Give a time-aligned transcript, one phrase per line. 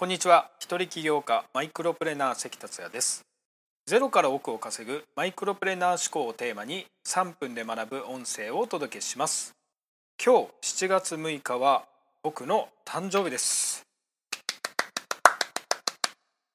[0.00, 0.50] こんにちは。
[0.58, 3.22] 一人起業家マイクロプレナー関達也です。
[3.84, 9.54] ゼロから億を稼ぐマイクロプレナー思考をテーマに3分で学ぶ音声をお届けします。
[10.24, 11.84] 今日7月6日は
[12.22, 13.82] 僕の誕生日です。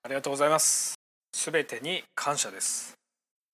[0.01, 0.95] ありがとうございます。
[1.31, 2.97] すべてに感謝です。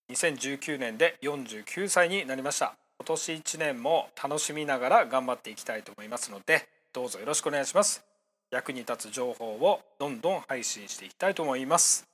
[0.09, 2.75] 2019年で49歳になりました。
[2.97, 8.10] 今年1年も楽しみながら頑張っていきたいと思いますのでどうぞよろしくお願いします。
[8.51, 12.05] 役に立つ情報をどんどん配信していきたいと思います。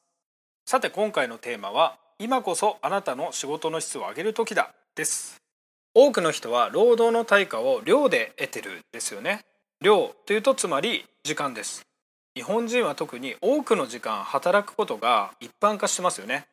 [0.66, 5.42] さて今回のテーマは今こそあなたの仕事の質を上げる時だです。
[5.94, 9.46] 多くの人は労働の対価を量で得てるですよね。
[9.82, 11.86] 量というとつまり時間です。
[12.36, 16.46] 日本人は特に多くの時間働くことが一般化してますよね。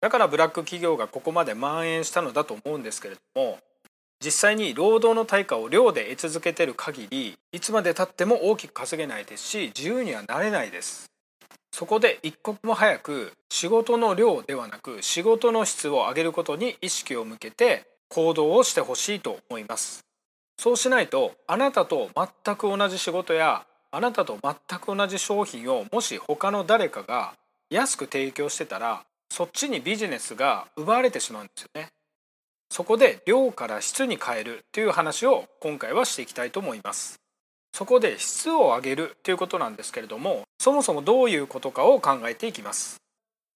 [0.00, 3.58] だからブラック企業がここまで蔓延したのだと思うんですけれども
[4.24, 11.06] 実際に労働の対価を量で得続けてる限りいつまでたっても大きく稼げないですし自由にはなれないです。
[11.72, 20.00] そこで一刻も早く仕事の量ではなく仕事の質を上げることに意識を向けて行動をしてほしいと思います。
[20.58, 27.34] そうしないとあなたと全く同じ仕事やあなたと全く同じ商品をもし他の誰かが
[27.68, 31.88] 安く提供してたらそっちにビジネスが奪われてしまうんですよね。
[32.70, 37.20] そこで量から質に変えるという話を今回はしていきたいと思います。
[37.72, 42.96] そこで質を上げるということなんですけれどもそもそもどういうことかを考えていきます。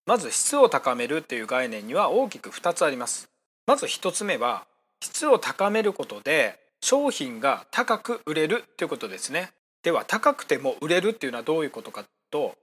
[0.07, 3.31] まず質を高めるっていう概念には大きく2つあります。
[3.67, 4.67] まず1つ目は
[5.03, 9.53] 質を高めることで商品が高く売れるということですね。
[9.83, 12.55] では高くても売れるっていうのはどういうことかと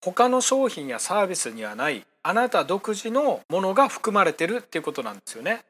[0.00, 5.64] 他の商品やサービスにはないあなた独自のものが含まれてるっていうことなんですよね。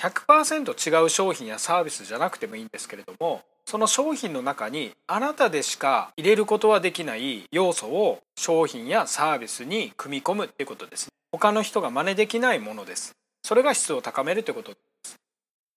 [0.00, 13.16] 100%違う商品やサービスじゃなくてもいいんですけれどもその商品の中にあなたでしか入れることはできない要素を商品やサービスに組み込むってことです他の人が真似できないものです。
[13.42, 15.16] それが質を高めるということです。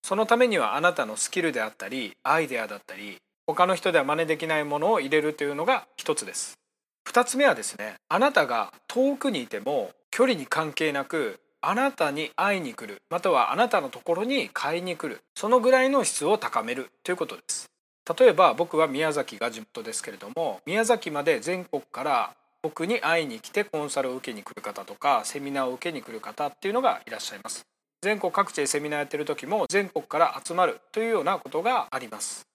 [0.03, 6.59] そのためにはあなたのスキルであったりアイデアだったり他の人では真似できないものを入れるというのが一つです。
[7.05, 17.69] 二つ目はですねあなたが遠くにいても距離に関係なくあなたに会いに来るまたはあなたのところに買いに来るそのぐらいの質を高めるということです。
[18.17, 27.65] 例えば僕は宮崎が地元ですけれども宮崎まで全国から僕に会いに来てコンサルを受けに来る方とかセミナーを受けに来る方っていうのがいらっしゃいます。
[28.01, 32.47] 全国各地でセミナーやってる時も全国から集まるというようなことがあります。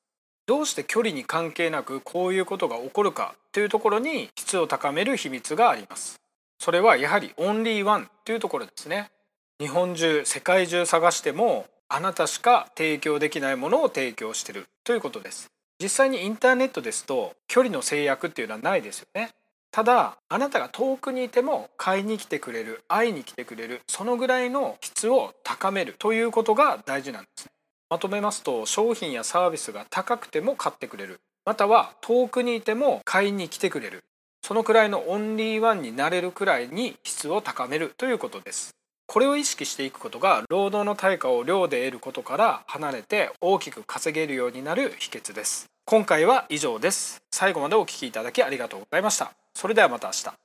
[0.47, 6.22] どうして距離に関係なくこういうことが起こるかというところに質を高める秘密があります。
[6.63, 9.11] それはやはりオンリーワンというところですね。
[9.59, 15.51] 日本中世界中探してもあなたしか提供できないものを提供してるということです。
[15.83, 19.31] 実際にインターネットですと距離の制約っていうのはないですよね。
[19.73, 27.49] ただあなたが遠くにいても買いに来てくれる会いに来てくれるそのぐらいの質を高めるということが大事なんです
[27.91, 31.19] まとめますと商品やサービスが高くても買ってくれる。
[31.45, 34.05] または遠くにいても買いに来てくれる。
[34.45, 38.75] そのくらいのオンリーワンになれるくらいに質を高めるということです。
[39.07, 45.67] これを意識していくことが労働の対価を量で得ることから離れて大きく稼げるようになる秘訣です。
[45.85, 47.23] 今回は以上です。
[47.31, 49.33] 最後までお聴きいただきありがとうございました。
[49.55, 50.42] それではまた明日。